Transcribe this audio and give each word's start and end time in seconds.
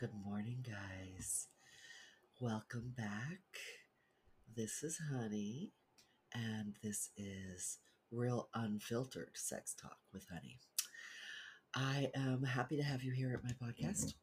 Good 0.00 0.14
morning, 0.24 0.64
guys. 0.66 1.48
Welcome 2.40 2.94
back. 2.96 3.42
This 4.56 4.82
is 4.82 4.98
Honey, 5.12 5.74
and 6.32 6.72
this 6.82 7.10
is 7.18 7.80
Real 8.10 8.48
Unfiltered 8.54 9.32
Sex 9.34 9.74
Talk 9.74 9.98
with 10.10 10.24
Honey. 10.32 10.56
I 11.74 12.10
am 12.14 12.44
happy 12.44 12.78
to 12.78 12.82
have 12.82 13.02
you 13.02 13.12
here 13.12 13.34
at 13.34 13.44
my 13.44 13.50
podcast. 13.62 14.14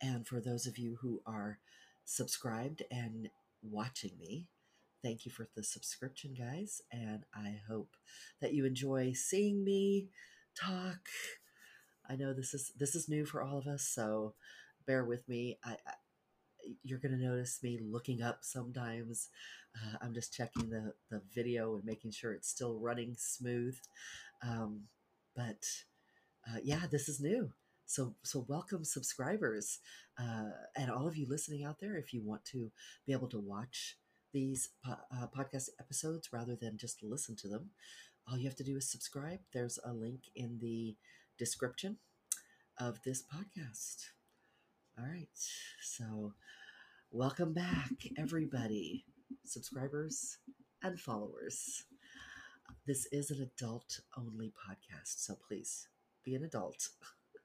And 0.00 0.28
for 0.28 0.40
those 0.40 0.68
of 0.68 0.78
you 0.78 0.98
who 1.02 1.22
are 1.26 1.58
subscribed 2.04 2.84
and 2.92 3.30
watching 3.64 4.12
me, 4.16 4.46
thank 5.02 5.26
you 5.26 5.32
for 5.32 5.48
the 5.56 5.64
subscription, 5.64 6.36
guys. 6.38 6.82
And 6.92 7.24
I 7.34 7.56
hope 7.68 7.96
that 8.40 8.54
you 8.54 8.64
enjoy 8.64 9.14
seeing 9.14 9.64
me 9.64 10.06
talk. 10.54 11.08
I 12.08 12.14
know 12.14 12.32
this 12.32 12.54
is 12.54 12.70
this 12.78 12.94
is 12.94 13.08
new 13.08 13.26
for 13.26 13.42
all 13.42 13.58
of 13.58 13.66
us, 13.66 13.82
so 13.82 14.34
bear 14.90 15.04
with 15.04 15.28
me. 15.28 15.56
I, 15.64 15.76
I 15.86 15.92
you're 16.82 16.98
going 16.98 17.16
to 17.16 17.24
notice 17.24 17.60
me 17.62 17.78
looking 17.80 18.22
up 18.22 18.38
sometimes. 18.42 19.28
Uh, 19.76 19.96
I'm 20.02 20.12
just 20.12 20.34
checking 20.34 20.68
the, 20.68 20.92
the 21.10 21.22
video 21.32 21.76
and 21.76 21.84
making 21.84 22.10
sure 22.10 22.32
it's 22.32 22.48
still 22.48 22.78
running 22.80 23.14
smooth. 23.16 23.76
Um, 24.42 24.82
but 25.36 25.64
uh, 26.48 26.58
yeah, 26.64 26.82
this 26.90 27.08
is 27.08 27.20
new. 27.20 27.52
So, 27.86 28.14
so 28.24 28.44
welcome 28.48 28.84
subscribers 28.84 29.78
uh, 30.18 30.50
and 30.76 30.90
all 30.90 31.06
of 31.06 31.16
you 31.16 31.26
listening 31.28 31.64
out 31.64 31.78
there. 31.80 31.96
If 31.96 32.12
you 32.12 32.22
want 32.22 32.44
to 32.46 32.72
be 33.06 33.12
able 33.12 33.28
to 33.28 33.38
watch 33.38 33.96
these 34.32 34.70
po- 34.84 34.96
uh, 35.16 35.26
podcast 35.28 35.68
episodes 35.78 36.30
rather 36.32 36.56
than 36.56 36.78
just 36.78 37.02
listen 37.02 37.36
to 37.36 37.48
them, 37.48 37.70
all 38.28 38.38
you 38.38 38.48
have 38.48 38.56
to 38.56 38.64
do 38.64 38.76
is 38.76 38.90
subscribe. 38.90 39.38
There's 39.54 39.78
a 39.84 39.92
link 39.92 40.22
in 40.34 40.58
the 40.60 40.96
description 41.38 41.98
of 42.78 42.98
this 43.04 43.22
podcast. 43.22 44.19
All 45.00 45.06
right. 45.06 45.28
So, 45.80 46.34
welcome 47.10 47.54
back, 47.54 47.90
everybody, 48.18 49.06
subscribers 49.46 50.36
and 50.82 51.00
followers. 51.00 51.84
This 52.86 53.06
is 53.10 53.30
an 53.30 53.40
adult 53.40 54.00
only 54.18 54.48
podcast. 54.48 55.24
So, 55.24 55.36
please 55.48 55.88
be 56.22 56.34
an 56.34 56.44
adult. 56.44 56.88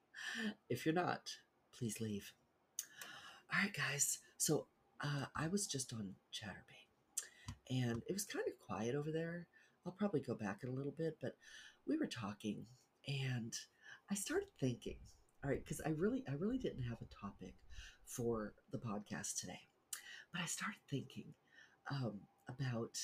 if 0.69 0.85
you're 0.85 0.95
not, 0.95 1.29
please 1.77 2.01
leave. 2.01 2.33
All 3.53 3.61
right, 3.61 3.73
guys. 3.73 4.19
So, 4.37 4.67
uh, 5.01 5.25
I 5.35 5.47
was 5.47 5.65
just 5.65 5.93
on 5.93 6.15
Chaturbate 6.33 6.89
and 7.69 8.01
it 8.07 8.13
was 8.13 8.25
kind 8.25 8.45
of 8.47 8.67
quiet 8.67 8.95
over 8.95 9.11
there. 9.11 9.47
I'll 9.85 9.93
probably 9.93 10.19
go 10.19 10.33
back 10.33 10.61
in 10.63 10.69
a 10.69 10.75
little 10.75 10.95
bit, 10.97 11.17
but 11.21 11.37
we 11.87 11.97
were 11.97 12.07
talking 12.07 12.65
and 13.07 13.53
I 14.11 14.15
started 14.15 14.49
thinking 14.59 14.97
all 15.45 15.51
right, 15.51 15.63
because 15.63 15.79
I 15.85 15.89
really, 15.89 16.23
I 16.27 16.33
really 16.39 16.57
didn't 16.57 16.81
have 16.83 16.97
a 17.03 17.25
topic 17.25 17.53
for 18.03 18.55
the 18.71 18.79
podcast 18.79 19.39
today, 19.39 19.59
but 20.33 20.41
I 20.41 20.45
started 20.45 20.79
thinking 20.89 21.35
um, 21.91 22.21
about 22.49 22.97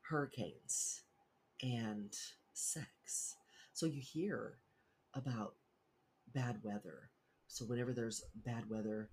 hurricanes 0.00 1.02
and 1.62 2.12
sex. 2.52 3.36
So 3.74 3.86
you 3.86 4.02
hear 4.02 4.58
about 5.14 5.54
bad 6.34 6.58
weather. 6.64 7.10
So 7.46 7.64
whenever 7.64 7.92
there's 7.92 8.24
bad 8.44 8.68
weather, 8.68 9.10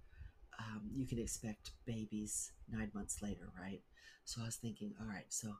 um, 0.58 0.89
you 0.95 1.06
can 1.06 1.19
expect 1.19 1.73
babies 1.86 2.52
nine 2.67 2.89
months 2.95 3.22
later, 3.22 3.52
right? 3.61 3.84
So 4.25 4.41
I 4.41 4.45
was 4.45 4.56
thinking, 4.56 4.95
all 5.00 5.08
right, 5.08 5.28
so 5.30 5.53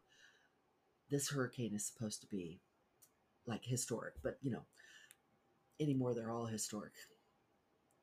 this 1.12 1.30
hurricane 1.30 1.76
is 1.76 1.86
supposed 1.86 2.22
to 2.22 2.28
be 2.28 2.62
like 3.46 3.64
historic, 3.64 4.16
but 4.24 4.40
you 4.42 4.50
know, 4.50 4.64
anymore 5.80 6.14
they're 6.14 6.32
all 6.32 6.46
historic. 6.46 6.94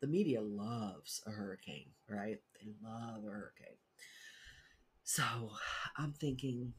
The 0.01 0.07
media 0.07 0.41
loves 0.43 1.23
a 1.27 1.31
hurricane, 1.31 1.91
right? 2.09 2.39
They 2.61 2.71
love 2.83 3.25
a 3.25 3.31
hurricane. 3.31 3.79
So 5.05 5.23
I'm 5.97 6.13
thinking 6.13 6.75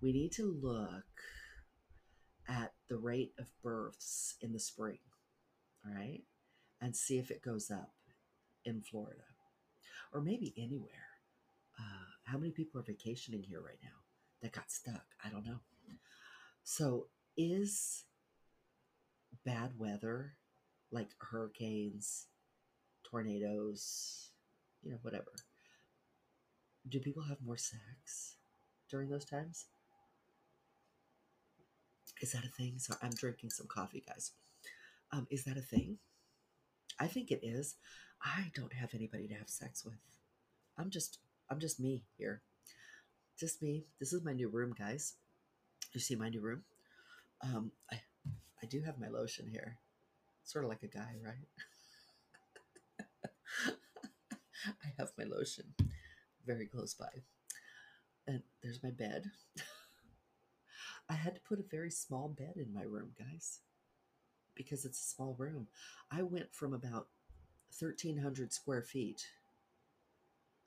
we 0.00 0.12
need 0.12 0.32
to 0.32 0.58
look 0.62 1.04
at 2.48 2.72
the 2.88 2.96
rate 2.96 3.32
of 3.38 3.46
births 3.62 4.36
in 4.40 4.52
the 4.52 4.58
spring, 4.58 4.98
right? 5.84 6.22
And 6.80 6.94
see 6.94 7.18
if 7.18 7.30
it 7.30 7.42
goes 7.42 7.70
up 7.70 7.94
in 8.64 8.82
Florida 8.82 9.22
or 10.12 10.20
maybe 10.20 10.54
anywhere. 10.56 10.90
Uh, 11.78 12.06
how 12.24 12.38
many 12.38 12.50
people 12.50 12.80
are 12.80 12.84
vacationing 12.84 13.42
here 13.42 13.60
right 13.60 13.78
now 13.82 13.98
that 14.42 14.52
got 14.52 14.70
stuck? 14.70 15.04
I 15.24 15.28
don't 15.28 15.44
know. 15.44 15.60
So, 16.64 17.06
is 17.36 18.04
bad 19.44 19.72
weather, 19.78 20.34
like 20.90 21.08
hurricanes, 21.18 22.26
tornadoes, 23.04 24.30
you 24.82 24.90
know, 24.90 24.98
whatever, 25.02 25.32
do 26.88 27.00
people 27.00 27.22
have 27.22 27.38
more 27.44 27.56
sex 27.56 28.36
during 28.90 29.08
those 29.08 29.24
times? 29.24 29.66
Is 32.20 32.32
that 32.32 32.44
a 32.44 32.48
thing? 32.48 32.74
So 32.78 32.94
I'm 33.02 33.10
drinking 33.10 33.50
some 33.50 33.66
coffee, 33.66 34.02
guys. 34.06 34.32
Um, 35.12 35.26
is 35.30 35.44
that 35.44 35.56
a 35.56 35.62
thing? 35.62 35.98
I 36.98 37.06
think 37.06 37.30
it 37.30 37.40
is. 37.42 37.76
I 38.22 38.50
don't 38.54 38.72
have 38.72 38.94
anybody 38.94 39.28
to 39.28 39.34
have 39.34 39.48
sex 39.50 39.84
with. 39.84 39.94
I'm 40.78 40.90
just 40.90 41.18
I'm 41.50 41.60
just 41.60 41.78
me 41.78 42.04
here. 42.16 42.42
Just 43.38 43.62
me. 43.62 43.84
This 44.00 44.12
is 44.12 44.24
my 44.24 44.32
new 44.32 44.48
room, 44.48 44.74
guys. 44.76 45.14
You 45.92 46.00
see 46.00 46.16
my 46.16 46.28
new 46.28 46.40
room? 46.40 46.62
Um, 47.42 47.70
I 47.92 48.00
I 48.66 48.68
do 48.68 48.82
have 48.82 48.98
my 48.98 49.06
lotion 49.06 49.46
here. 49.48 49.78
Sort 50.42 50.64
of 50.64 50.70
like 50.70 50.82
a 50.82 50.88
guy, 50.88 51.14
right? 51.24 51.46
I 54.66 54.88
have 54.98 55.12
my 55.16 55.22
lotion 55.22 55.66
very 56.44 56.66
close 56.66 56.92
by. 56.92 57.22
And 58.26 58.42
there's 58.64 58.82
my 58.82 58.90
bed. 58.90 59.30
I 61.08 61.12
had 61.12 61.36
to 61.36 61.40
put 61.48 61.60
a 61.60 61.70
very 61.70 61.92
small 61.92 62.26
bed 62.26 62.54
in 62.56 62.74
my 62.74 62.82
room, 62.82 63.12
guys, 63.16 63.60
because 64.56 64.84
it's 64.84 65.00
a 65.00 65.14
small 65.14 65.36
room. 65.38 65.68
I 66.10 66.22
went 66.22 66.52
from 66.52 66.74
about 66.74 67.06
1,300 67.78 68.52
square 68.52 68.82
feet, 68.82 69.24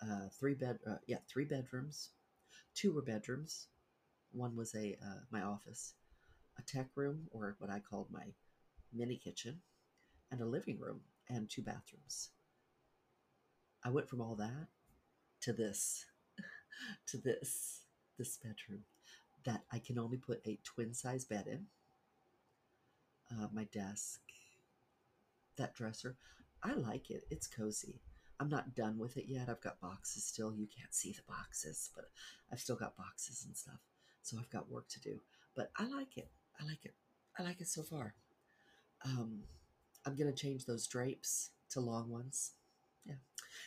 uh, 0.01 0.29
three 0.39 0.53
bed, 0.53 0.79
uh, 0.89 0.99
yeah, 1.05 1.17
three 1.27 1.43
bedrooms. 1.43 2.11
Two 2.75 2.93
were 2.93 3.01
bedrooms. 3.01 3.67
One 4.31 4.55
was 4.55 4.73
a 4.73 4.95
uh, 5.05 5.19
my 5.31 5.41
office, 5.41 5.95
a 6.59 6.71
tech 6.71 6.87
room, 6.95 7.27
or 7.31 7.55
what 7.59 7.71
I 7.71 7.79
called 7.79 8.07
my 8.11 8.25
mini 8.93 9.17
kitchen, 9.17 9.61
and 10.31 10.41
a 10.41 10.45
living 10.45 10.79
room 10.79 11.01
and 11.29 11.49
two 11.49 11.61
bathrooms. 11.61 12.29
I 13.83 13.89
went 13.89 14.09
from 14.09 14.21
all 14.21 14.35
that 14.35 14.67
to 15.41 15.53
this, 15.53 16.05
to 17.07 17.17
this, 17.17 17.81
this 18.17 18.37
bedroom 18.37 18.83
that 19.45 19.63
I 19.71 19.79
can 19.79 19.97
only 19.97 20.17
put 20.17 20.41
a 20.45 20.59
twin 20.63 20.93
size 20.93 21.25
bed 21.25 21.47
in, 21.47 21.65
uh, 23.31 23.47
my 23.53 23.65
desk, 23.65 24.19
that 25.57 25.75
dresser. 25.75 26.17
I 26.61 26.73
like 26.73 27.09
it. 27.09 27.23
It's 27.29 27.47
cozy. 27.47 28.01
I'm 28.39 28.49
not 28.49 28.75
done 28.75 28.97
with 28.97 29.17
it 29.17 29.25
yet. 29.27 29.49
I've 29.49 29.61
got 29.61 29.79
boxes 29.81 30.25
still. 30.25 30.53
You 30.53 30.67
can't 30.67 30.93
see 30.93 31.11
the 31.11 31.21
boxes, 31.27 31.89
but 31.95 32.05
I've 32.51 32.59
still 32.59 32.75
got 32.75 32.97
boxes 32.97 33.45
and 33.45 33.55
stuff. 33.55 33.79
So 34.23 34.37
I've 34.37 34.49
got 34.49 34.69
work 34.69 34.87
to 34.89 34.99
do. 35.01 35.19
But 35.55 35.71
I 35.77 35.87
like 35.87 36.17
it. 36.17 36.29
I 36.59 36.65
like 36.65 36.85
it. 36.85 36.93
I 37.37 37.43
like 37.43 37.61
it 37.61 37.67
so 37.67 37.83
far. 37.83 38.13
Um, 39.05 39.43
I'm 40.05 40.15
gonna 40.15 40.33
change 40.33 40.65
those 40.65 40.87
drapes 40.87 41.51
to 41.71 41.79
long 41.79 42.09
ones. 42.09 42.51
Yeah. 43.05 43.15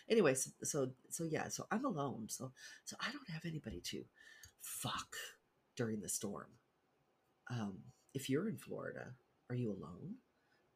Anyway, 0.08 0.34
so, 0.34 0.50
so 0.62 0.90
so 1.08 1.24
yeah, 1.24 1.48
so 1.48 1.66
I'm 1.70 1.84
alone. 1.84 2.26
So 2.28 2.52
so 2.84 2.96
I 3.00 3.10
don't 3.12 3.30
have 3.30 3.44
anybody 3.46 3.80
to 3.86 4.04
fuck 4.60 5.16
during 5.76 6.00
the 6.00 6.08
storm. 6.08 6.48
Um, 7.50 7.78
if 8.14 8.28
you're 8.28 8.48
in 8.48 8.56
Florida, 8.56 9.14
are 9.48 9.56
you 9.56 9.70
alone, 9.70 10.16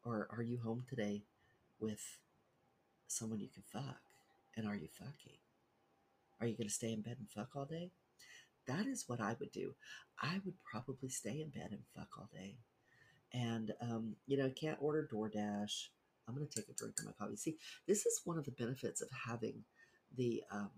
or 0.03 0.27
are 0.31 0.43
you 0.43 0.59
home 0.59 0.83
today 0.89 1.23
with 1.79 2.01
someone 3.07 3.39
you 3.39 3.49
can 3.49 3.63
fuck? 3.63 4.01
And 4.55 4.67
are 4.67 4.75
you 4.75 4.87
fucking? 4.87 5.37
Are 6.41 6.47
you 6.47 6.57
gonna 6.57 6.69
stay 6.69 6.91
in 6.93 7.01
bed 7.01 7.17
and 7.19 7.29
fuck 7.29 7.55
all 7.55 7.65
day? 7.65 7.91
That 8.67 8.85
is 8.85 9.05
what 9.07 9.21
I 9.21 9.35
would 9.39 9.51
do. 9.51 9.73
I 10.21 10.41
would 10.45 10.55
probably 10.69 11.09
stay 11.09 11.41
in 11.41 11.49
bed 11.49 11.69
and 11.71 11.81
fuck 11.95 12.09
all 12.17 12.29
day. 12.33 12.57
And, 13.33 13.73
um, 13.81 14.15
you 14.25 14.37
know, 14.37 14.45
I 14.45 14.49
can't 14.49 14.77
order 14.81 15.07
DoorDash. 15.11 15.87
I'm 16.27 16.35
going 16.35 16.47
to 16.47 16.55
take 16.55 16.69
a 16.69 16.73
drink 16.73 16.95
of 16.99 17.05
my 17.05 17.11
coffee. 17.13 17.35
See, 17.35 17.57
this 17.87 18.05
is 18.05 18.21
one 18.25 18.37
of 18.37 18.45
the 18.45 18.51
benefits 18.51 19.01
of 19.01 19.09
having 19.27 19.63
the, 20.15 20.43
um, 20.51 20.69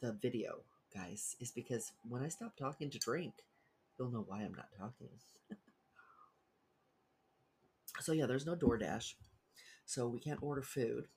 the 0.00 0.12
video, 0.12 0.60
guys, 0.94 1.36
is 1.40 1.50
because 1.50 1.92
when 2.08 2.22
I 2.22 2.28
stop 2.28 2.56
talking 2.56 2.90
to 2.90 2.98
drink, 2.98 3.34
you'll 3.98 4.10
know 4.10 4.24
why 4.26 4.42
I'm 4.42 4.54
not 4.54 4.68
talking. 4.78 5.08
so, 8.00 8.12
yeah, 8.12 8.26
there's 8.26 8.46
no 8.46 8.54
DoorDash. 8.54 9.14
So 9.86 10.08
we 10.08 10.18
can't 10.18 10.42
order 10.42 10.62
food. 10.62 11.08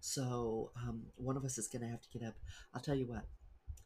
So 0.00 0.70
um, 0.76 1.04
one 1.16 1.36
of 1.36 1.44
us 1.44 1.58
is 1.58 1.68
going 1.68 1.82
to 1.82 1.88
have 1.88 2.02
to 2.02 2.18
get 2.18 2.26
up. 2.26 2.34
I'll 2.74 2.80
tell 2.80 2.94
you 2.94 3.06
what, 3.06 3.24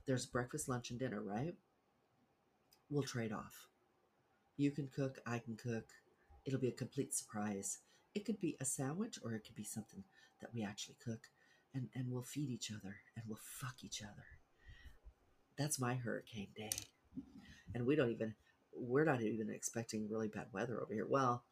there's 0.07 0.27
breakfast, 0.27 0.69
lunch, 0.69 0.91
and 0.91 0.99
dinner, 0.99 1.23
right? 1.23 1.55
We'll 2.89 3.03
trade 3.03 3.33
off. 3.33 3.69
You 4.57 4.71
can 4.71 4.89
cook, 4.89 5.19
I 5.27 5.39
can 5.39 5.57
cook. 5.57 5.87
It'll 6.45 6.61
be 6.61 6.69
a 6.69 6.73
complete 6.73 7.15
surprise. 7.15 7.79
It 8.15 8.25
could 8.25 8.41
be 8.41 8.57
a 8.61 8.65
sandwich 8.65 9.19
or 9.23 9.35
it 9.35 9.45
could 9.45 9.57
be 9.57 9.65
something 9.65 10.05
that 10.41 10.55
we 10.55 10.63
actually 10.63 10.97
cook 11.05 11.21
and, 11.75 11.89
and 11.95 12.11
we'll 12.11 12.23
feed 12.23 12.49
each 12.51 12.71
other 12.71 12.97
and 13.17 13.25
we'll 13.27 13.41
fuck 13.43 13.83
each 13.83 14.03
other. 14.03 14.25
That's 15.59 15.81
my 15.81 15.95
hurricane 15.95 16.49
day. 16.57 16.71
And 17.75 17.87
we 17.87 17.97
don't 17.97 18.11
even, 18.11 18.35
we're 18.73 19.05
not 19.05 19.21
even 19.21 19.51
expecting 19.51 20.09
really 20.09 20.29
bad 20.29 20.47
weather 20.53 20.81
over 20.81 20.95
here. 20.95 21.07
Well, 21.09 21.45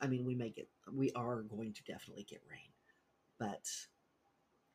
I 0.00 0.06
mean, 0.06 0.24
we 0.24 0.34
may 0.34 0.50
get, 0.50 0.68
we 0.92 1.10
are 1.12 1.42
going 1.42 1.74
to 1.74 1.82
definitely 1.84 2.26
get 2.28 2.42
rain, 2.48 2.70
but 3.38 3.68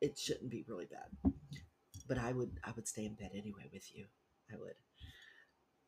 it 0.01 0.19
shouldn't 0.19 0.51
be 0.51 0.65
really 0.68 0.86
bad. 0.86 1.33
But 2.07 2.19
I 2.19 2.33
would, 2.33 2.59
I 2.63 2.71
would 2.75 2.88
stay 2.88 3.06
in 3.06 3.15
bed 3.15 3.31
anyway 3.33 3.69
with 3.74 3.95
you. 3.95 4.06
I 4.53 4.57
would. 4.57 4.75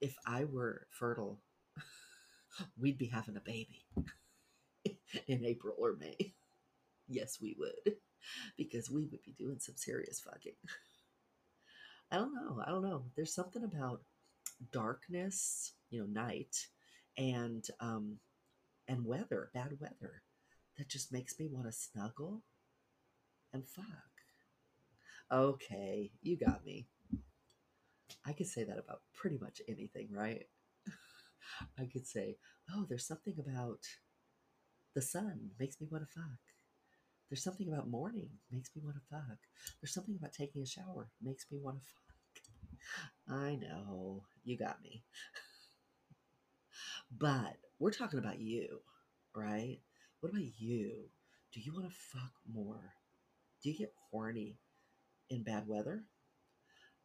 If 0.01 0.15
I 0.25 0.45
were 0.45 0.87
fertile, 0.91 1.39
we'd 2.79 2.97
be 2.97 3.07
having 3.07 3.37
a 3.37 3.41
baby 3.41 3.85
in 5.27 5.45
April 5.45 5.75
or 5.77 5.95
May. 5.95 6.33
Yes, 7.07 7.39
we 7.41 7.55
would, 7.57 7.95
because 8.57 8.89
we 8.89 9.05
would 9.05 9.23
be 9.23 9.33
doing 9.37 9.59
some 9.59 9.75
serious 9.77 10.19
fucking. 10.19 10.53
I 12.11 12.17
don't 12.17 12.33
know. 12.33 12.61
I 12.65 12.69
don't 12.69 12.83
know. 12.83 13.03
There's 13.15 13.33
something 13.33 13.63
about 13.63 14.01
darkness, 14.71 15.73
you 15.89 15.99
know, 15.99 16.07
night, 16.07 16.55
and 17.17 17.65
um, 17.79 18.17
and 18.87 19.05
weather, 19.05 19.49
bad 19.53 19.79
weather, 19.79 20.21
that 20.77 20.87
just 20.87 21.11
makes 21.11 21.39
me 21.39 21.47
want 21.47 21.67
to 21.67 21.71
snuggle 21.71 22.43
and 23.53 23.67
fuck. 23.67 23.85
Okay, 25.31 26.11
you 26.21 26.37
got 26.37 26.65
me. 26.65 26.87
I 28.25 28.33
could 28.33 28.47
say 28.47 28.63
that 28.63 28.77
about 28.77 29.01
pretty 29.13 29.37
much 29.37 29.61
anything, 29.67 30.09
right? 30.11 30.47
I 31.79 31.85
could 31.85 32.07
say, 32.07 32.37
oh, 32.73 32.85
there's 32.87 33.07
something 33.07 33.35
about 33.39 33.79
the 34.95 35.01
sun 35.01 35.51
makes 35.59 35.79
me 35.79 35.87
want 35.91 36.03
to 36.03 36.13
fuck. 36.19 36.39
There's 37.29 37.43
something 37.43 37.67
about 37.67 37.89
morning 37.89 38.29
makes 38.51 38.69
me 38.75 38.81
want 38.83 38.95
to 38.95 39.01
fuck. 39.09 39.37
There's 39.81 39.93
something 39.93 40.15
about 40.17 40.33
taking 40.33 40.61
a 40.61 40.65
shower 40.65 41.09
makes 41.21 41.45
me 41.51 41.59
want 41.61 41.77
to 41.77 41.81
fuck. 41.83 43.35
I 43.37 43.55
know, 43.55 44.23
you 44.43 44.57
got 44.57 44.81
me. 44.81 45.03
but 47.11 47.57
we're 47.79 47.91
talking 47.91 48.19
about 48.19 48.39
you, 48.39 48.79
right? 49.35 49.79
What 50.21 50.29
about 50.29 50.45
you? 50.57 51.09
Do 51.53 51.59
you 51.59 51.73
want 51.73 51.85
to 51.85 51.95
fuck 51.95 52.31
more? 52.51 52.93
Do 53.61 53.69
you 53.69 53.77
get 53.77 53.93
horny 54.11 54.57
in 55.29 55.43
bad 55.43 55.67
weather? 55.67 56.03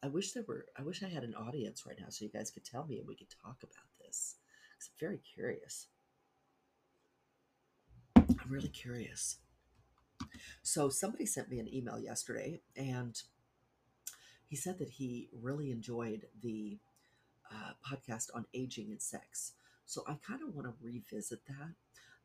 I 0.02 0.08
wish 0.08 0.32
there 0.32 0.44
were 0.46 0.66
I 0.76 0.82
wish 0.82 1.02
I 1.02 1.08
had 1.08 1.22
an 1.22 1.34
audience 1.34 1.84
right 1.87 1.99
now 1.99 2.06
so 2.08 2.25
you 2.25 2.31
guys 2.31 2.50
could 2.50 2.64
tell 2.64 2.87
me 2.87 2.99
and 2.99 3.06
we 3.06 3.14
could 3.14 3.31
talk 3.31 3.62
about 3.62 3.87
this. 4.00 4.37
I'm 4.81 4.88
very 4.99 5.19
curious. 5.19 5.87
I'm 8.16 8.50
really 8.50 8.69
curious. 8.69 9.38
So 10.62 10.88
somebody 10.88 11.26
sent 11.26 11.50
me 11.50 11.60
an 11.60 11.72
email 11.72 11.99
yesterday 11.99 12.60
and 12.76 13.20
he 14.49 14.56
said 14.56 14.78
that 14.81 14.90
he 14.90 15.28
really 15.32 15.70
enjoyed 15.70 16.26
the 16.43 16.78
uh, 17.50 17.72
podcast 17.87 18.28
on 18.34 18.46
aging 18.55 18.90
and 18.90 19.00
sex. 19.00 19.52
So 19.87 20.02
I 20.06 20.16
kind 20.26 20.43
of 20.43 20.55
want 20.55 20.66
to 20.66 20.75
revisit 20.81 21.46
that. 21.46 21.75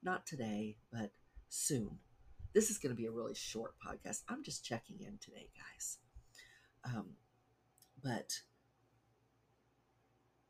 Not 0.03 0.25
today, 0.25 0.77
but 0.91 1.11
soon. 1.49 1.99
This 2.53 2.69
is 2.69 2.77
going 2.77 2.95
to 2.95 2.99
be 3.01 3.07
a 3.07 3.11
really 3.11 3.35
short 3.35 3.75
podcast. 3.85 4.23
I'm 4.29 4.43
just 4.43 4.63
checking 4.65 4.99
in 4.99 5.17
today, 5.19 5.49
guys. 5.55 5.97
Um, 6.85 7.11
but 8.03 8.41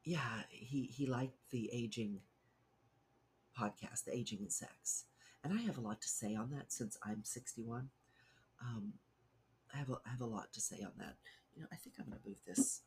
yeah, 0.03 0.44
he 0.49 0.83
he 0.83 1.05
liked 1.05 1.38
the 1.51 1.69
aging 1.73 2.19
podcast, 3.59 4.05
the 4.05 4.15
aging 4.15 4.39
and 4.39 4.51
sex, 4.51 5.05
and 5.44 5.53
I 5.53 5.61
have 5.63 5.77
a 5.77 5.81
lot 5.81 6.01
to 6.01 6.07
say 6.07 6.35
on 6.35 6.51
that 6.51 6.71
since 6.71 6.97
I'm 7.03 7.23
61. 7.23 7.89
Um, 8.61 8.94
I 9.73 9.77
have 9.77 9.89
a, 9.89 9.97
I 10.05 10.09
have 10.11 10.21
a 10.21 10.25
lot 10.25 10.53
to 10.53 10.61
say 10.61 10.77
on 10.83 10.91
that. 10.97 11.15
You 11.55 11.61
know, 11.61 11.67
I 11.71 11.75
think 11.75 11.95
I'm 11.99 12.05
going 12.05 12.19
to 12.21 12.27
move 12.27 12.39
this. 12.45 12.81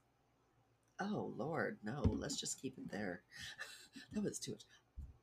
Oh 1.00 1.32
Lord, 1.36 1.78
no! 1.84 2.02
Let's 2.06 2.38
just 2.38 2.60
keep 2.60 2.76
it 2.78 2.90
there. 2.90 3.22
that 4.12 4.22
was 4.22 4.38
too 4.38 4.52
much 4.52 4.64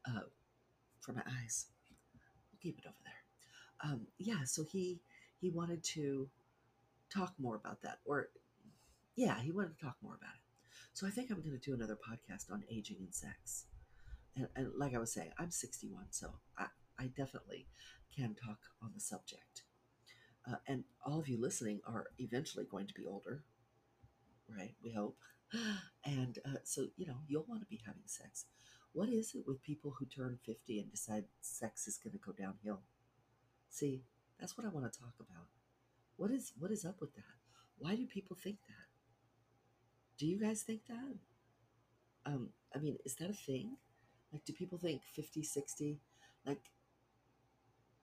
uh, 0.08 0.22
for 1.00 1.14
my 1.14 1.24
eyes. 1.42 1.68
We'll 2.52 2.60
keep 2.62 2.80
it 2.80 2.86
over 2.88 2.96
there. 3.04 3.92
Um, 3.92 4.08
yeah, 4.18 4.44
so 4.46 4.64
he 4.64 5.00
he 5.40 5.50
wanted 5.50 5.84
to 5.84 6.30
talk 7.10 7.34
more 7.40 7.56
about 7.56 7.82
that, 7.84 8.00
or 8.06 8.30
yeah, 9.18 9.42
he 9.42 9.52
wanted 9.52 9.78
to 9.78 9.84
talk 9.84 9.98
more 10.02 10.16
about 10.16 10.36
it. 10.36 10.46
So 10.94 11.06
I 11.06 11.10
think 11.10 11.30
I'm 11.30 11.42
going 11.42 11.60
to 11.60 11.70
do 11.70 11.74
another 11.74 11.98
podcast 11.98 12.52
on 12.52 12.64
aging 12.72 12.98
and 13.00 13.14
sex. 13.14 13.66
And, 14.36 14.48
and 14.56 14.72
like 14.78 14.94
I 14.96 15.00
was 15.00 15.12
saying, 15.12 15.32
I'm 15.38 15.52
61, 15.52 16.06
so 16.12 16.30
I, 16.58 16.68
I 17.00 17.08
definitely 17.08 17.68
can 18.16 18.36
talk 18.36 18.60
on 18.82 18.92
the 18.94 19.02
subject. 19.02 19.64
Uh, 20.50 20.58
and 20.68 20.84
all 21.06 21.20
of 21.20 21.28
you 21.28 21.42
listening 21.42 21.82
are 21.86 22.06
eventually 22.20 22.66
going 22.70 22.88
to 22.88 22.94
be 22.94 23.06
older, 23.06 23.44
right? 24.48 24.76
We 24.84 24.92
hope. 24.92 25.18
And 26.06 26.40
uh, 26.46 26.60
so, 26.64 26.88
you 26.96 27.06
know, 27.06 27.18
you'll 27.28 27.46
want 27.50 27.60
to 27.60 27.68
be 27.68 27.82
having 27.86 28.04
sex. 28.06 28.46
What 28.94 29.10
is 29.10 29.36
it 29.36 29.44
with 29.46 29.62
people 29.62 29.94
who 30.00 30.06
turn 30.06 30.40
50 30.46 30.80
and 30.80 30.90
decide 30.90 31.26
sex 31.42 31.86
is 31.86 31.98
going 31.98 32.14
to 32.14 32.20
go 32.20 32.32
downhill? 32.32 32.80
See, 33.70 34.04
that's 34.40 34.58
what 34.58 34.66
I 34.66 34.70
want 34.70 34.90
to 34.90 35.00
talk 35.00 35.16
about. 35.20 35.48
What 36.16 36.32
is 36.32 36.54
what 36.58 36.72
is 36.72 36.86
up 36.86 37.02
with 37.02 37.14
that? 37.16 37.36
Why 37.78 37.96
do 37.96 38.06
people 38.08 38.38
think 38.42 38.60
that? 38.70 38.87
Do 40.18 40.26
you 40.26 40.40
guys 40.40 40.64
think 40.64 40.82
that? 40.88 41.16
Um, 42.26 42.50
I 42.76 42.80
mean, 42.80 42.98
is 43.06 43.16
that 43.16 43.30
a 43.30 43.34
thing? 43.34 43.78
Like, 44.34 44.44
do 44.46 44.54
people 44.54 44.78
think 44.78 45.02
50, 45.14 45.44
60? 45.44 46.00
Like, 46.46 46.62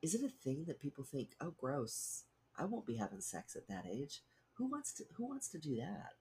is 0.00 0.14
it 0.14 0.22
a 0.22 0.28
thing 0.28 0.64
that 0.66 0.80
people 0.80 1.04
think, 1.04 1.30
oh, 1.40 1.54
gross, 1.58 2.24
I 2.58 2.64
won't 2.64 2.86
be 2.86 2.96
having 2.96 3.20
sex 3.20 3.56
at 3.56 3.68
that 3.68 3.84
age? 3.90 4.22
Who 4.54 4.66
wants 4.66 4.92
to, 4.94 5.04
who 5.16 5.26
wants 5.26 5.48
to 5.50 5.58
do 5.58 5.76
that? 5.76 6.12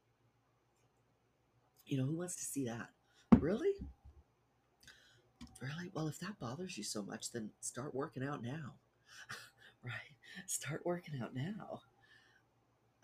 You 1.85 1.97
know, 1.97 2.05
who 2.05 2.17
wants 2.17 2.35
to 2.37 2.43
see 2.43 2.65
that? 2.65 2.89
Really? 3.39 3.73
Really? 5.61 5.91
Well, 5.93 6.07
if 6.07 6.19
that 6.19 6.39
bothers 6.39 6.77
you 6.77 6.83
so 6.83 7.03
much, 7.03 7.31
then 7.31 7.51
start 7.61 7.93
working 7.93 8.23
out 8.23 8.43
now. 8.43 8.73
right? 9.83 10.15
Start 10.47 10.81
working 10.85 11.19
out 11.21 11.35
now. 11.35 11.81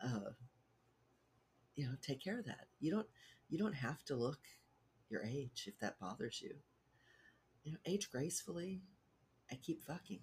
Uh, 0.04 0.32
you 1.80 1.86
know 1.86 1.96
take 2.02 2.22
care 2.22 2.38
of 2.38 2.46
that. 2.46 2.68
You 2.82 2.92
don't 2.92 3.08
you 3.48 3.58
don't 3.58 3.74
have 3.74 4.04
to 4.06 4.16
look 4.16 4.40
your 5.10 5.24
age 5.24 5.64
if 5.66 5.80
that 5.80 5.98
bothers 5.98 6.42
you. 6.42 6.56
You 7.64 7.72
know 7.72 7.78
age 7.86 8.12
gracefully 8.12 8.82
and 9.50 9.62
keep 9.62 9.82
fucking. 9.82 10.20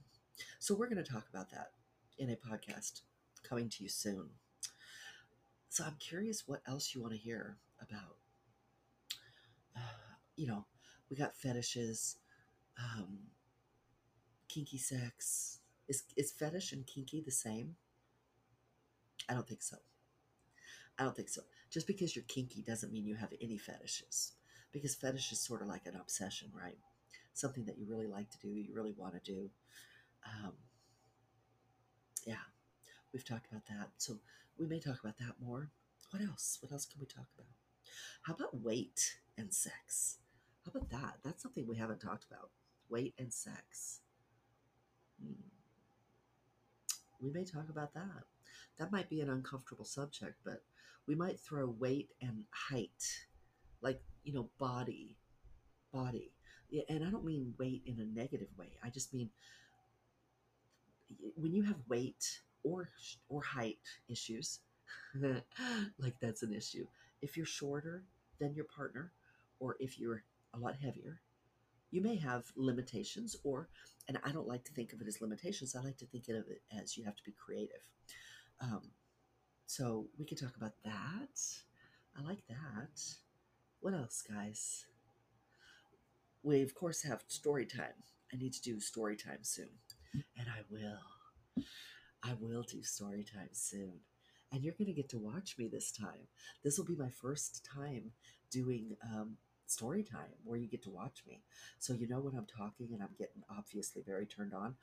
So 0.58 0.74
we're 0.74 0.90
going 0.90 1.02
to 1.02 1.10
talk 1.10 1.30
about 1.30 1.50
that 1.52 1.70
in 2.18 2.28
a 2.28 2.36
podcast 2.36 3.00
coming 3.42 3.70
to 3.70 3.82
you 3.82 3.88
soon. 3.88 4.28
So 5.70 5.84
i'm 5.84 5.96
curious 5.98 6.44
what 6.46 6.60
else 6.66 6.94
you 6.94 7.00
want 7.00 7.14
to 7.14 7.18
hear 7.18 7.56
about. 7.80 8.18
Uh, 9.74 9.80
you 10.36 10.46
know 10.46 10.66
we 11.08 11.16
got 11.16 11.34
fetishes 11.34 12.18
um, 12.78 13.16
kinky 14.46 14.76
sex. 14.76 15.60
Is 15.88 16.02
is 16.18 16.32
fetish 16.32 16.72
and 16.72 16.86
kinky 16.86 17.22
the 17.22 17.30
same? 17.30 17.76
I 19.26 19.32
don't 19.32 19.48
think 19.48 19.62
so 19.62 19.78
I 20.98 21.04
don't 21.04 21.16
think 21.16 21.28
so. 21.28 21.42
Just 21.70 21.86
because 21.86 22.16
you're 22.16 22.24
kinky 22.28 22.62
doesn't 22.62 22.92
mean 22.92 23.06
you 23.06 23.14
have 23.16 23.32
any 23.40 23.58
fetishes. 23.58 24.32
Because 24.72 24.94
fetish 24.94 25.32
is 25.32 25.40
sort 25.40 25.62
of 25.62 25.68
like 25.68 25.86
an 25.86 25.96
obsession, 25.96 26.50
right? 26.58 26.78
Something 27.34 27.64
that 27.66 27.78
you 27.78 27.86
really 27.86 28.06
like 28.06 28.30
to 28.30 28.38
do, 28.38 28.48
you 28.48 28.74
really 28.74 28.94
want 28.96 29.14
to 29.14 29.32
do. 29.32 29.50
Um, 30.24 30.52
yeah, 32.26 32.44
we've 33.12 33.24
talked 33.24 33.50
about 33.50 33.66
that. 33.66 33.90
So 33.98 34.18
we 34.58 34.66
may 34.66 34.80
talk 34.80 35.00
about 35.00 35.18
that 35.18 35.34
more. 35.40 35.70
What 36.10 36.22
else? 36.22 36.58
What 36.60 36.72
else 36.72 36.86
can 36.86 37.00
we 37.00 37.06
talk 37.06 37.26
about? 37.36 37.46
How 38.22 38.34
about 38.34 38.60
weight 38.62 39.16
and 39.36 39.52
sex? 39.52 40.18
How 40.64 40.72
about 40.74 40.90
that? 40.90 41.18
That's 41.22 41.42
something 41.42 41.66
we 41.66 41.76
haven't 41.76 42.00
talked 42.00 42.24
about. 42.30 42.50
Weight 42.88 43.14
and 43.18 43.32
sex. 43.32 44.00
Hmm. 45.22 45.55
We 47.26 47.32
may 47.32 47.44
talk 47.44 47.68
about 47.68 47.92
that. 47.94 48.22
That 48.78 48.92
might 48.92 49.10
be 49.10 49.20
an 49.20 49.30
uncomfortable 49.30 49.84
subject, 49.84 50.36
but 50.44 50.62
we 51.08 51.16
might 51.16 51.40
throw 51.40 51.66
weight 51.66 52.10
and 52.22 52.44
height, 52.52 53.26
like, 53.80 54.00
you 54.22 54.32
know, 54.32 54.48
body, 54.58 55.16
body. 55.92 56.30
And 56.88 57.04
I 57.04 57.10
don't 57.10 57.24
mean 57.24 57.54
weight 57.58 57.82
in 57.84 57.98
a 57.98 58.04
negative 58.04 58.48
way. 58.56 58.78
I 58.84 58.90
just 58.90 59.12
mean 59.12 59.30
when 61.34 61.52
you 61.52 61.64
have 61.64 61.76
weight 61.88 62.42
or 62.62 62.90
or 63.28 63.42
height 63.42 63.78
issues, 64.08 64.60
like 65.98 66.14
that's 66.20 66.44
an 66.44 66.52
issue. 66.52 66.86
If 67.22 67.36
you're 67.36 67.46
shorter 67.46 68.04
than 68.38 68.54
your 68.54 68.66
partner, 68.66 69.12
or 69.58 69.76
if 69.80 69.98
you're 69.98 70.22
a 70.54 70.58
lot 70.58 70.76
heavier, 70.76 71.20
you 71.96 72.02
may 72.02 72.16
have 72.16 72.44
limitations. 72.56 73.34
Or, 73.42 73.70
and 74.06 74.18
I 74.22 74.30
don't 74.30 74.46
like 74.46 74.64
to 74.64 74.72
think 74.72 74.92
of 74.92 75.00
it 75.00 75.08
as 75.08 75.22
limitations. 75.22 75.74
I 75.74 75.80
like 75.80 75.96
to 75.96 76.06
think 76.06 76.28
of 76.28 76.36
it 76.36 76.60
as 76.78 76.96
you 76.96 77.04
have 77.04 77.16
to 77.16 77.24
be 77.24 77.32
creative. 77.32 77.84
Um, 78.60 78.82
so 79.64 80.06
we 80.18 80.26
could 80.26 80.38
talk 80.38 80.56
about 80.56 80.74
that. 80.84 81.40
I 82.16 82.22
like 82.22 82.46
that. 82.48 83.00
What 83.80 83.94
else, 83.94 84.22
guys? 84.22 84.84
We, 86.42 86.62
of 86.62 86.74
course, 86.74 87.02
have 87.02 87.24
story 87.28 87.64
time. 87.64 87.96
I 88.32 88.36
need 88.36 88.52
to 88.52 88.62
do 88.62 88.78
story 88.78 89.16
time 89.16 89.42
soon, 89.42 89.70
and 90.14 90.48
I 90.48 90.60
will. 90.70 91.64
I 92.22 92.34
will 92.40 92.62
do 92.62 92.82
story 92.82 93.24
time 93.24 93.48
soon. 93.52 94.00
And 94.52 94.62
you're 94.62 94.74
going 94.78 94.86
to 94.86 94.92
get 94.92 95.08
to 95.10 95.18
watch 95.18 95.56
me 95.58 95.68
this 95.68 95.92
time. 95.92 96.28
This 96.62 96.76
will 96.76 96.84
be 96.84 96.96
my 96.96 97.10
first 97.10 97.66
time 97.74 98.12
doing 98.50 98.96
um, 99.04 99.36
story 99.66 100.02
time 100.02 100.30
where 100.44 100.58
you 100.58 100.66
get 100.66 100.82
to 100.84 100.90
watch 100.90 101.22
me. 101.26 101.42
So 101.78 101.92
you 101.92 102.08
know 102.08 102.20
when 102.20 102.34
I'm 102.34 102.46
talking 102.46 102.88
and 102.92 103.02
I'm 103.02 103.14
getting 103.18 103.42
obviously 103.50 104.02
very 104.02 104.26
turned 104.26 104.54
on. 104.54 104.76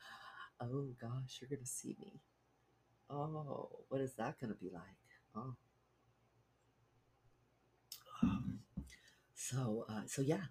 Oh 0.60 0.88
gosh, 1.00 1.38
you're 1.40 1.48
going 1.48 1.62
to 1.62 1.66
see 1.66 1.96
me. 1.98 2.20
Oh, 3.10 3.68
what 3.88 4.00
is 4.00 4.14
that 4.14 4.38
going 4.40 4.52
to 4.52 4.58
be 4.58 4.70
like? 4.72 4.82
Oh. 5.36 5.54
Um, 8.22 8.60
so, 9.34 9.84
uh, 9.88 10.02
so 10.06 10.22
yeah, 10.22 10.44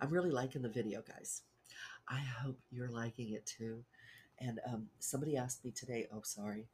I'm 0.00 0.10
really 0.10 0.30
liking 0.30 0.62
the 0.62 0.68
video, 0.68 1.02
guys. 1.02 1.42
I 2.08 2.20
hope 2.20 2.58
you're 2.70 2.90
liking 2.90 3.32
it 3.32 3.46
too. 3.46 3.84
And 4.38 4.60
um, 4.66 4.88
somebody 5.00 5.36
asked 5.36 5.64
me 5.64 5.70
today. 5.70 6.06
Oh, 6.12 6.20
sorry, 6.22 6.68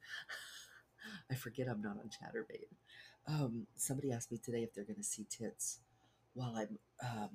I 1.30 1.34
forget 1.36 1.68
I'm 1.68 1.80
not 1.80 1.96
on 1.98 2.10
Chaturbate. 2.10 2.68
Um, 3.26 3.66
somebody 3.76 4.12
asked 4.12 4.32
me 4.32 4.38
today 4.38 4.64
if 4.64 4.74
they're 4.74 4.84
going 4.84 4.96
to 4.96 5.02
see 5.02 5.26
tits 5.30 5.78
while 6.34 6.56
I'm 6.56 6.78
um, 7.04 7.30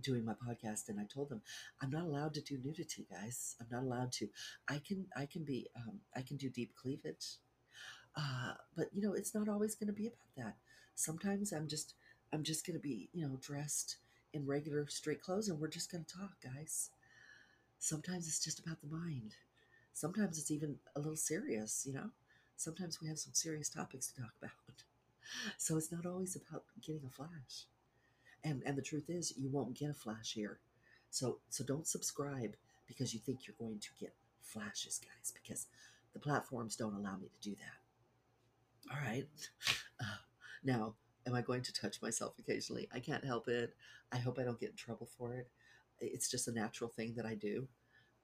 doing 0.00 0.24
my 0.24 0.34
podcast, 0.34 0.88
and 0.88 1.00
I 1.00 1.04
told 1.12 1.28
them 1.28 1.42
I'm 1.82 1.90
not 1.90 2.04
allowed 2.04 2.34
to 2.34 2.40
do 2.40 2.58
nudity, 2.62 3.06
guys. 3.10 3.56
I'm 3.60 3.66
not 3.70 3.82
allowed 3.84 4.12
to. 4.12 4.28
I 4.68 4.80
can 4.86 5.06
I 5.16 5.26
can 5.26 5.44
be 5.44 5.68
um, 5.76 6.00
I 6.16 6.22
can 6.22 6.36
do 6.36 6.50
deep 6.50 6.74
cleavage, 6.76 7.36
uh, 8.16 8.54
but 8.76 8.88
you 8.94 9.02
know 9.02 9.14
it's 9.14 9.34
not 9.34 9.48
always 9.48 9.74
going 9.74 9.88
to 9.88 9.92
be 9.92 10.06
about 10.06 10.34
that. 10.36 10.56
Sometimes 10.94 11.52
I'm 11.52 11.68
just 11.68 11.94
I'm 12.32 12.42
just 12.42 12.66
going 12.66 12.76
to 12.76 12.82
be 12.82 13.08
you 13.12 13.26
know 13.26 13.38
dressed 13.40 13.98
in 14.34 14.46
regular 14.46 14.86
straight 14.88 15.22
clothes, 15.22 15.48
and 15.48 15.58
we're 15.60 15.68
just 15.68 15.90
going 15.90 16.04
to 16.04 16.18
talk, 16.18 16.32
guys. 16.42 16.90
Sometimes 17.78 18.28
it's 18.28 18.42
just 18.44 18.60
about 18.60 18.80
the 18.80 18.88
mind. 18.88 19.34
Sometimes 19.94 20.38
it's 20.38 20.50
even 20.50 20.76
a 20.96 21.00
little 21.00 21.16
serious, 21.16 21.84
you 21.86 21.92
know. 21.94 22.10
Sometimes 22.56 23.00
we 23.00 23.08
have 23.08 23.18
some 23.18 23.34
serious 23.34 23.68
topics 23.68 24.08
to 24.12 24.22
talk 24.22 24.32
about. 24.40 24.52
So 25.58 25.76
it's 25.76 25.92
not 25.92 26.06
always 26.06 26.36
about 26.36 26.64
getting 26.80 27.04
a 27.06 27.10
flash. 27.10 27.66
And 28.44 28.62
and 28.64 28.76
the 28.76 28.82
truth 28.82 29.08
is 29.08 29.34
you 29.36 29.50
won't 29.50 29.74
get 29.76 29.90
a 29.90 29.94
flash 29.94 30.32
here. 30.34 30.60
So 31.10 31.38
so 31.48 31.64
don't 31.64 31.86
subscribe 31.86 32.54
because 32.86 33.12
you 33.12 33.20
think 33.20 33.46
you're 33.46 33.56
going 33.58 33.78
to 33.80 33.88
get 34.00 34.14
flashes, 34.40 34.98
guys, 34.98 35.32
because 35.42 35.66
the 36.12 36.18
platforms 36.18 36.76
don't 36.76 36.94
allow 36.94 37.16
me 37.16 37.28
to 37.28 37.50
do 37.50 37.56
that. 37.56 38.92
All 38.94 39.00
right. 39.00 39.26
Uh, 40.00 40.04
now, 40.62 40.94
am 41.26 41.34
I 41.34 41.42
going 41.42 41.60
to 41.62 41.72
touch 41.72 42.00
myself 42.00 42.38
occasionally? 42.38 42.88
I 42.94 43.00
can't 43.00 43.24
help 43.24 43.48
it. 43.48 43.74
I 44.12 44.18
hope 44.18 44.38
I 44.38 44.44
don't 44.44 44.60
get 44.60 44.70
in 44.70 44.76
trouble 44.76 45.08
for 45.18 45.34
it. 45.34 45.50
It's 45.98 46.30
just 46.30 46.46
a 46.46 46.52
natural 46.52 46.88
thing 46.88 47.14
that 47.16 47.26
I 47.26 47.34
do. 47.34 47.66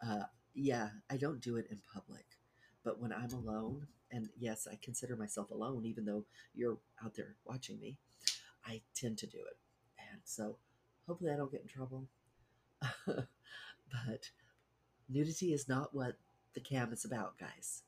Uh, 0.00 0.22
yeah, 0.54 0.90
I 1.10 1.16
don't 1.16 1.40
do 1.40 1.56
it 1.56 1.66
in 1.68 1.80
public, 1.92 2.24
but 2.84 3.00
when 3.00 3.12
I'm 3.12 3.32
alone, 3.32 3.88
and 4.12 4.28
yes, 4.38 4.68
I 4.70 4.78
consider 4.80 5.16
myself 5.16 5.50
alone, 5.50 5.84
even 5.84 6.04
though 6.04 6.24
you're 6.54 6.78
out 7.04 7.14
there 7.16 7.34
watching 7.44 7.80
me, 7.80 7.98
I 8.64 8.82
tend 8.94 9.18
to 9.18 9.26
do 9.26 9.38
it. 9.38 9.58
So 10.24 10.56
hopefully 11.06 11.32
I 11.32 11.36
don't 11.36 11.50
get 11.50 11.62
in 11.62 11.68
trouble. 11.68 12.06
but 13.06 14.30
nudity 15.08 15.52
is 15.52 15.68
not 15.68 15.94
what 15.94 16.16
the 16.54 16.60
cam 16.60 16.92
is 16.92 17.04
about, 17.04 17.38
guys. 17.38 17.82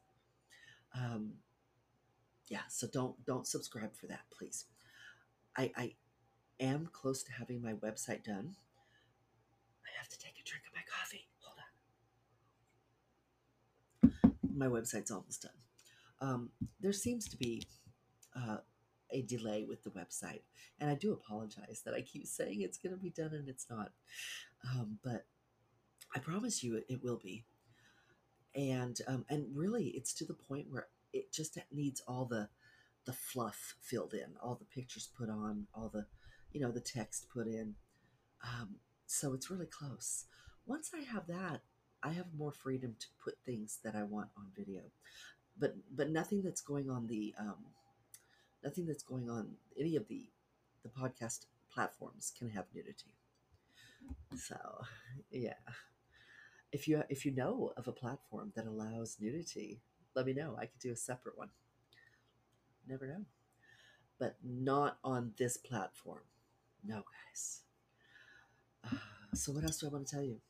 Um, 0.94 1.34
yeah, 2.48 2.60
so 2.68 2.86
don't 2.92 3.24
don't 3.24 3.46
subscribe 3.46 3.94
for 3.94 4.06
that, 4.06 4.22
please. 4.36 4.64
I, 5.56 5.72
I 5.76 5.92
am 6.60 6.88
close 6.92 7.22
to 7.24 7.32
having 7.32 7.62
my 7.62 7.72
website 7.74 8.24
done. 8.24 8.54
I 9.84 9.98
have 9.98 10.08
to 10.08 10.18
take 10.18 10.34
a 10.40 10.44
drink 10.44 10.64
of 10.66 10.74
my 10.74 10.82
coffee. 10.86 11.26
Hold 11.40 11.58
on. 14.22 14.34
My 14.56 14.66
website's 14.66 15.10
almost 15.10 15.42
done. 15.42 15.50
Um, 16.20 16.50
there 16.80 16.92
seems 16.92 17.28
to 17.28 17.36
be 17.36 17.66
uh, 18.36 18.58
a 19.10 19.22
delay 19.22 19.64
with 19.64 19.82
the 19.82 19.90
website. 19.90 20.42
And 20.80 20.90
I 20.90 20.94
do 20.94 21.12
apologize 21.12 21.82
that 21.84 21.94
I 21.94 22.02
keep 22.02 22.26
saying 22.26 22.60
it's 22.60 22.78
going 22.78 22.94
to 22.94 23.00
be 23.00 23.10
done 23.10 23.32
and 23.32 23.48
it's 23.48 23.66
not. 23.70 23.92
Um, 24.64 24.98
but 25.04 25.26
I 26.14 26.18
promise 26.18 26.62
you 26.62 26.82
it, 26.88 27.02
will 27.02 27.20
be. 27.22 27.44
And 28.54 28.98
um, 29.06 29.24
and 29.28 29.46
really, 29.54 29.88
it's 29.88 30.14
to 30.14 30.24
the 30.24 30.34
point 30.34 30.66
where 30.70 30.88
it 31.12 31.32
just 31.32 31.58
needs 31.72 32.00
all 32.08 32.24
the 32.24 32.48
the 33.04 33.12
fluff 33.12 33.76
filled 33.80 34.14
in, 34.14 34.34
all 34.42 34.54
the 34.54 34.64
pictures 34.64 35.10
put 35.16 35.28
on, 35.28 35.66
all 35.74 35.90
the 35.92 36.06
you 36.52 36.60
know 36.60 36.70
the 36.70 36.80
text 36.80 37.28
put 37.32 37.46
in. 37.46 37.74
Um, 38.42 38.76
so 39.06 39.34
it's 39.34 39.50
really 39.50 39.66
close. 39.66 40.24
Once 40.66 40.90
I 40.94 41.02
have 41.12 41.26
that, 41.26 41.60
I 42.02 42.12
have 42.12 42.26
more 42.36 42.52
freedom 42.52 42.96
to 42.98 43.06
put 43.22 43.34
things 43.44 43.78
that 43.84 43.94
I 43.94 44.02
want 44.02 44.28
on 44.38 44.46
video, 44.56 44.82
but 45.58 45.76
but 45.94 46.10
nothing 46.10 46.42
that's 46.42 46.62
going 46.62 46.88
on 46.88 47.06
the 47.06 47.34
um, 47.38 47.66
nothing 48.64 48.86
that's 48.86 49.02
going 49.02 49.30
on 49.30 49.52
any 49.78 49.96
of 49.96 50.08
the 50.08 50.28
the 50.82 50.88
podcast 50.88 51.46
platforms 51.72 52.32
can 52.36 52.48
have 52.50 52.66
nudity. 52.74 53.12
So, 54.36 54.56
yeah. 55.30 55.54
If 56.72 56.86
you 56.88 57.02
if 57.08 57.24
you 57.24 57.32
know 57.32 57.72
of 57.76 57.88
a 57.88 57.92
platform 57.92 58.52
that 58.54 58.66
allows 58.66 59.16
nudity, 59.20 59.80
let 60.14 60.26
me 60.26 60.32
know. 60.32 60.56
I 60.58 60.66
could 60.66 60.80
do 60.80 60.92
a 60.92 60.96
separate 60.96 61.38
one. 61.38 61.50
Never 62.88 63.06
know. 63.06 63.24
But 64.18 64.36
not 64.42 64.98
on 65.04 65.32
this 65.36 65.56
platform. 65.56 66.22
No, 66.84 67.02
guys. 67.30 67.62
So 69.34 69.52
what 69.52 69.64
else 69.64 69.80
do 69.80 69.86
I 69.86 69.90
want 69.90 70.06
to 70.06 70.14
tell 70.14 70.24
you? 70.24 70.40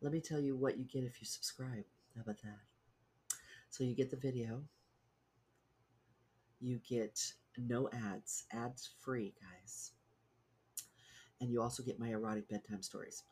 Let 0.00 0.12
me 0.12 0.20
tell 0.20 0.40
you 0.40 0.56
what 0.56 0.78
you 0.78 0.84
get 0.84 1.04
if 1.04 1.20
you 1.20 1.26
subscribe. 1.26 1.84
How 2.14 2.22
about 2.22 2.40
that? 2.42 2.58
So 3.68 3.84
you 3.84 3.94
get 3.94 4.10
the 4.10 4.16
video, 4.16 4.62
you 6.64 6.80
get 6.88 7.20
no 7.58 7.88
ads, 7.92 8.44
ads 8.52 8.90
free, 9.00 9.34
guys. 9.40 9.92
And 11.40 11.50
you 11.50 11.60
also 11.60 11.82
get 11.82 12.00
my 12.00 12.08
erotic 12.08 12.48
bedtime 12.48 12.82
stories. 12.82 13.22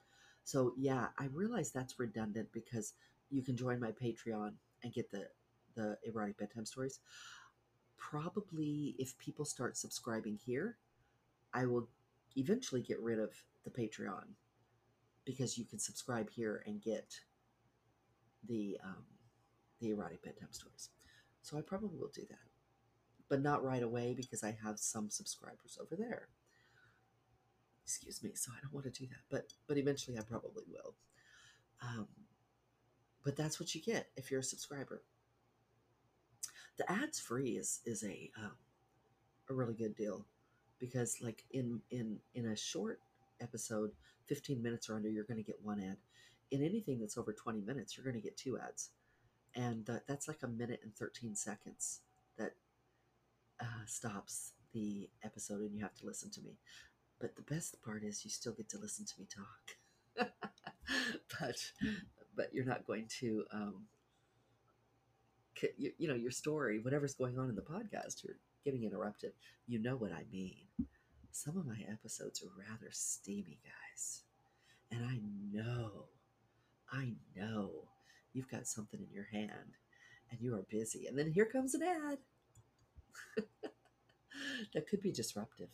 So 0.45 0.75
yeah, 0.77 1.07
I 1.19 1.27
realize 1.33 1.71
that's 1.71 1.99
redundant 1.99 2.49
because 2.53 2.93
you 3.31 3.43
can 3.43 3.57
join 3.57 3.81
my 3.81 3.93
Patreon 3.93 4.53
and 4.83 4.93
get 4.93 5.11
the 5.11 5.29
the 5.75 5.97
erotic 6.05 6.37
bedtime 6.37 6.67
stories. 6.67 7.01
Probably 7.97 8.95
if 8.99 9.17
people 9.17 9.47
start 9.47 9.79
subscribing 9.79 10.39
here, 10.45 10.77
I 11.55 11.65
will 11.65 11.89
eventually 12.37 12.83
get 12.83 13.01
rid 13.01 13.19
of 13.19 13.31
the 13.65 13.71
Patreon 13.71 14.25
because 15.25 15.57
you 15.57 15.65
can 15.65 15.79
subscribe 15.79 16.29
here 16.29 16.63
and 16.67 16.83
get 16.83 17.15
the 18.47 18.77
um, 18.85 19.05
the 19.81 19.91
erotic 19.91 20.23
bedtime 20.23 20.53
stories. 20.53 20.91
So 21.41 21.57
I 21.57 21.63
probably 21.63 21.97
will 21.97 22.11
do 22.15 22.27
that 22.29 22.52
but 23.33 23.41
not 23.41 23.65
right 23.65 23.83
away 23.83 24.13
because 24.15 24.45
I 24.45 24.55
have 24.63 24.79
some 24.79 25.09
subscribers 25.09 25.79
over 25.81 25.97
there. 25.97 26.29
Excuse 27.83 28.23
me, 28.23 28.33
so 28.35 28.53
I 28.55 28.61
don't 28.61 28.75
want 28.75 28.85
to 28.85 28.91
do 28.91 29.07
that, 29.07 29.23
but 29.31 29.55
but 29.67 29.79
eventually 29.79 30.19
I 30.19 30.21
probably 30.21 30.65
will. 30.69 30.93
Um, 31.81 32.09
but 33.25 33.35
that's 33.35 33.59
what 33.59 33.75
you 33.75 33.81
get 33.81 34.11
if 34.19 34.31
you're 34.31 34.41
a 34.41 34.45
subscriber. 34.45 35.03
The 36.77 36.93
ads 36.93 37.19
free 37.21 37.53
is 37.53 37.81
is 37.87 38.05
a 38.05 38.31
um, 38.37 38.53
a 39.49 39.55
really 39.55 39.73
good 39.73 39.97
deal 39.97 40.27
because 40.79 41.17
like 41.23 41.43
in 41.53 41.81
in 41.91 42.19
in 42.35 42.49
a 42.49 42.57
short 42.57 43.01
episode, 43.41 43.93
15 44.27 44.63
minutes 44.63 44.91
or 44.91 44.97
under, 44.97 45.09
you're 45.09 45.25
going 45.25 45.43
to 45.43 45.43
get 45.43 45.65
one 45.65 45.81
ad. 45.81 45.97
In 46.51 46.63
anything 46.63 47.01
that's 47.01 47.17
over 47.17 47.33
20 47.33 47.63
minutes, 47.63 47.97
you're 47.97 48.05
going 48.05 48.21
to 48.21 48.29
get 48.29 48.37
two 48.37 48.59
ads, 48.59 48.91
and 49.55 49.89
uh, 49.89 50.01
that's 50.07 50.29
like 50.29 50.43
a 50.43 50.49
minute 50.49 50.81
and 50.83 50.95
13 50.95 51.35
seconds 51.35 52.01
that 52.37 52.53
uh, 53.63 53.87
stops 53.87 54.53
the 54.73 55.09
episode 55.25 55.61
and 55.61 55.75
you 55.75 55.83
have 55.83 55.95
to 55.95 56.07
listen 56.07 56.31
to 56.33 56.41
me. 56.41 56.59
But 57.21 57.37
the 57.37 57.43
best 57.43 57.81
part 57.83 58.03
is 58.03 58.25
you 58.25 58.31
still 58.31 58.53
get 58.53 58.69
to 58.71 58.79
listen 58.79 59.07
to 59.07 59.15
me 59.19 59.27
talk. 59.33 60.29
but 61.41 61.57
but 62.37 62.53
you're 62.53 62.65
not 62.65 62.87
going 62.87 63.07
to 63.21 63.45
um, 63.53 63.75
you, 65.79 65.93
you 65.99 66.09
know 66.09 66.15
your 66.15 66.31
story 66.31 66.81
whatever's 66.81 67.15
going 67.15 67.39
on 67.39 67.49
in 67.49 67.55
the 67.55 67.63
podcast 67.63 68.25
you're 68.25 68.37
getting 68.65 68.85
interrupted. 68.85 69.33
You 69.67 69.79
know 69.79 69.97
what 69.97 70.13
i 70.13 70.25
mean. 70.33 70.67
Some 71.31 71.57
of 71.57 71.67
my 71.67 71.79
episodes 71.91 72.43
are 72.43 72.71
rather 72.71 72.89
steamy 72.91 73.59
guys. 73.65 74.23
And 74.91 75.05
i 75.07 75.19
know 75.57 76.07
i 76.93 77.13
know 77.37 77.71
you've 78.33 78.51
got 78.51 78.67
something 78.67 79.01
in 79.01 79.15
your 79.15 79.29
hand 79.33 79.77
and 80.31 80.41
you 80.41 80.55
are 80.55 80.67
busy. 80.69 81.07
And 81.07 81.17
then 81.17 81.31
here 81.31 81.45
comes 81.47 81.75
an 81.75 81.83
ad 81.83 82.19
that 84.75 84.89
could 84.89 85.01
be 85.01 85.13
disruptive. 85.13 85.69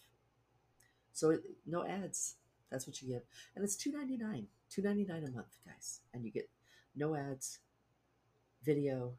So 1.12 1.38
no 1.66 1.85
ads. 1.85 2.37
That's 2.71 2.87
what 2.87 3.00
you 3.00 3.09
get, 3.09 3.25
and 3.57 3.64
it's 3.64 3.76
two 3.76 3.90
ninety 3.90 4.16
nine. 4.16 4.47
Two 4.71 4.83
ninety 4.83 5.04
nine 5.04 5.25
a 5.25 5.30
month, 5.30 5.57
guys, 5.66 6.00
and 6.12 6.25
you 6.25 6.30
get 6.30 6.50
no 6.95 7.14
ads, 7.14 7.61
video, 8.62 9.14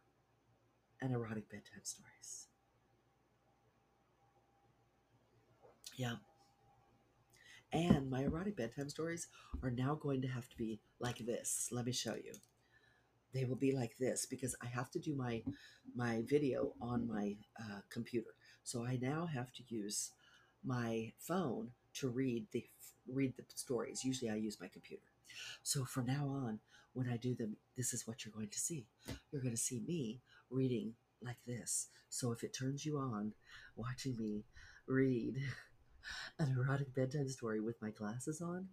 and 1.01 1.13
erotic 1.13 1.49
bedtime 1.49 1.83
stories. 1.83 2.47
Yeah. 5.97 6.15
And 7.71 8.09
my 8.09 8.23
erotic 8.23 8.55
bedtime 8.55 8.89
stories 8.89 9.27
are 9.61 9.69
now 9.69 9.95
going 9.95 10.21
to 10.21 10.27
have 10.27 10.49
to 10.49 10.57
be 10.57 10.79
like 10.99 11.17
this. 11.19 11.69
Let 11.71 11.85
me 11.85 11.91
show 11.91 12.15
you. 12.15 12.33
They 13.33 13.45
will 13.45 13.55
be 13.55 13.71
like 13.71 13.97
this 13.97 14.25
because 14.25 14.55
I 14.61 14.67
have 14.67 14.89
to 14.91 14.99
do 14.99 15.15
my 15.15 15.43
my 15.95 16.23
video 16.27 16.73
on 16.81 17.07
my 17.07 17.35
uh, 17.59 17.79
computer. 17.89 18.31
So 18.63 18.85
I 18.85 18.97
now 19.01 19.27
have 19.27 19.51
to 19.53 19.63
use 19.67 20.11
my 20.63 21.11
phone 21.19 21.71
to 21.95 22.09
read 22.09 22.47
the 22.51 22.65
read 23.07 23.33
the 23.37 23.43
stories. 23.55 24.03
Usually 24.03 24.29
I 24.29 24.35
use 24.35 24.57
my 24.59 24.67
computer. 24.67 25.03
So 25.63 25.85
from 25.85 26.05
now 26.05 26.27
on, 26.27 26.59
when 26.93 27.09
I 27.09 27.17
do 27.17 27.35
them, 27.35 27.55
this 27.77 27.93
is 27.93 28.07
what 28.07 28.25
you're 28.25 28.33
going 28.33 28.49
to 28.49 28.59
see. 28.59 28.87
You're 29.31 29.41
going 29.41 29.55
to 29.55 29.61
see 29.61 29.81
me 29.87 30.21
reading 30.49 30.93
like 31.21 31.37
this. 31.45 31.87
So 32.09 32.31
if 32.31 32.43
it 32.43 32.53
turns 32.53 32.85
you 32.85 32.97
on, 32.97 33.33
watching 33.75 34.17
me 34.17 34.43
read 34.87 35.35
an 36.39 36.55
erotic 36.57 36.93
bedtime 36.95 37.29
story 37.29 37.61
with 37.61 37.81
my 37.81 37.91
glasses 37.91 38.41
on, 38.41 38.67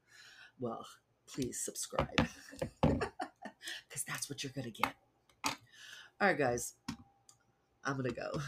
well, 0.58 0.86
please 1.26 1.60
subscribe 1.60 2.28
that's 4.16 4.30
what 4.30 4.42
you're 4.42 4.52
going 4.54 4.73
to 4.73 4.82
get. 4.82 4.94
All 5.44 6.28
right, 6.28 6.38
guys, 6.38 6.73
I'm 7.85 7.99
going 7.99 8.08
to 8.08 8.14
go. 8.14 8.40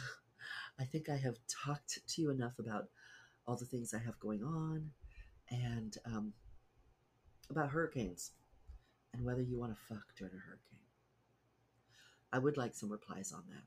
I 0.80 0.84
think 0.84 1.10
I 1.10 1.16
have 1.18 1.37
talked 1.46 1.98
to 2.08 2.22
you 2.22 2.30
enough 2.30 2.58
about 2.58 2.87
all 3.46 3.54
the 3.54 3.66
things 3.66 3.92
I 3.92 3.98
have 3.98 4.18
going 4.18 4.42
on 4.42 4.92
and 5.50 5.94
um, 6.06 6.32
about 7.50 7.68
hurricanes 7.68 8.30
and 9.12 9.26
whether 9.26 9.42
you 9.42 9.58
want 9.58 9.72
to 9.72 9.94
fuck 9.94 10.06
during 10.16 10.32
a 10.32 10.38
hurricane. 10.38 10.78
I 12.32 12.38
would 12.38 12.56
like 12.56 12.75
some 12.75 12.90
replies 12.90 13.30
on 13.30 13.42
that. 13.50 13.64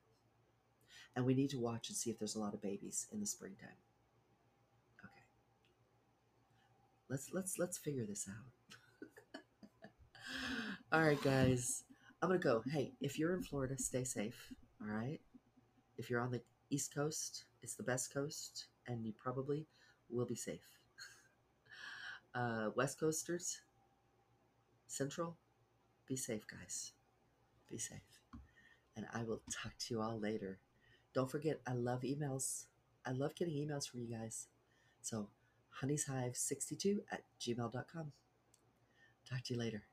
And 1.16 1.24
we 1.24 1.36
need 1.36 1.52
to 1.52 1.60
watch 1.60 1.90
and 1.90 1.96
see 1.96 2.10
if 2.10 2.18
there's 2.18 2.36
a 2.36 2.40
lot 2.40 2.56
of 2.56 2.64
babies 2.64 3.06
in 3.12 3.20
the 3.20 3.28
springtime. 3.28 3.70
Okay. 5.06 5.22
Let's 7.12 7.30
let's 7.32 7.60
let's 7.60 7.78
figure 7.78 8.08
this 8.08 8.28
out. 8.28 9.40
all 10.92 11.06
right, 11.06 11.22
guys. 11.22 11.84
I'm 12.22 12.30
gonna 12.30 12.40
go. 12.40 12.64
Hey, 12.70 12.94
if 13.02 13.18
you're 13.18 13.34
in 13.34 13.42
Florida, 13.42 13.78
stay 13.78 14.04
safe. 14.04 14.54
All 14.82 14.94
right. 14.94 15.20
If 15.98 16.10
you're 16.10 16.22
on 16.22 16.32
the 16.32 16.42
East 16.70 16.94
Coast, 16.94 17.46
it's 17.64 17.76
the 17.76 17.84
best 17.84 18.14
coast, 18.14 18.68
and 18.88 19.04
you 19.06 19.14
probably 19.14 19.66
will 20.10 20.26
be 20.26 20.36
safe. 20.36 20.62
Uh, 22.34 22.70
West 22.78 22.98
Coasters, 22.98 23.60
Central, 24.88 25.36
be 26.08 26.16
safe, 26.16 26.46
guys. 26.48 26.94
Be 27.70 27.78
safe. 27.78 28.22
And 28.96 29.06
I 29.14 29.24
will 29.24 29.42
talk 29.52 29.74
to 29.78 29.94
you 29.94 30.02
all 30.02 30.18
later. 30.18 30.60
Don't 31.14 31.30
forget, 31.30 31.60
I 31.68 31.74
love 31.74 32.04
emails. 32.04 32.68
I 33.06 33.12
love 33.12 33.36
getting 33.36 33.56
emails 33.56 33.86
from 33.86 34.00
you 34.00 34.16
guys. 34.16 34.48
So, 35.02 35.28
hunnyshive62 35.84 37.00
at 37.12 37.24
gmail.com. 37.42 38.14
Talk 39.30 39.44
to 39.44 39.54
you 39.54 39.60
later. 39.60 39.84